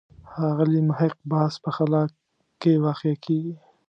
ښاغلي 0.31 0.81
محق 0.89 1.15
بحث 1.31 1.53
په 1.63 1.69
خلا 1.75 2.03
کې 2.61 2.71
واقع 2.85 3.13
کېږي. 3.25 3.53